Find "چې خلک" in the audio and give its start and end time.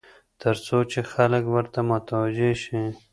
0.91-1.43